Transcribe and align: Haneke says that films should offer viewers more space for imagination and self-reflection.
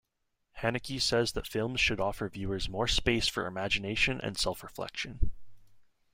Haneke 0.61 0.99
says 0.99 1.33
that 1.33 1.45
films 1.45 1.79
should 1.79 1.99
offer 1.99 2.27
viewers 2.27 2.67
more 2.67 2.87
space 2.87 3.27
for 3.27 3.45
imagination 3.45 4.19
and 4.19 4.35
self-reflection. 4.35 5.29